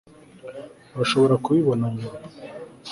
urashobora 0.93 1.35
kubikora 1.43 1.79
nyuma 1.93 2.19